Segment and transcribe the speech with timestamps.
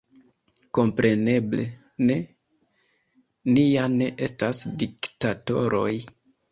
[0.77, 1.67] Kompreneble
[2.07, 2.17] ne–
[3.53, 5.89] ni ja ne estas diktatoroj!